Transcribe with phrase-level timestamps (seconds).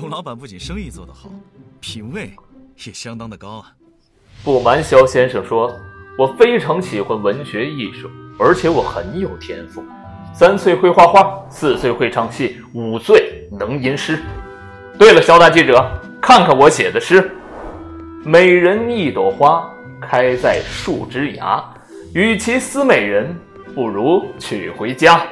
[0.00, 1.28] 董老板不仅生意做得好，
[1.78, 2.30] 品味
[2.86, 3.74] 也相当的高啊。
[4.42, 5.70] 不瞒肖先生说，
[6.16, 8.08] 我非常喜欢文学艺术，
[8.38, 9.84] 而且我很有天赋。
[10.32, 14.18] 三岁会画画，四岁会唱戏，五岁能吟诗。
[14.98, 15.86] 对了，肖大记者，
[16.18, 17.30] 看看我写的诗：
[18.24, 19.70] 美人一朵花，
[20.00, 21.62] 开在树枝芽。
[22.14, 23.36] 与其思美人，
[23.74, 25.26] 不如娶回家。